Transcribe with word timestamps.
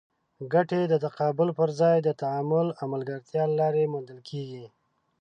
ګټې 0.53 0.81
د 0.87 0.93
تقابل 1.05 1.49
پر 1.57 1.69
ځای 1.81 1.97
د 2.03 2.09
تعامل 2.21 2.67
او 2.79 2.85
ملګرتیا 2.93 3.43
له 3.47 3.55
لارې 3.61 3.89
موندل 3.93 4.19
کېږي. 4.29 4.65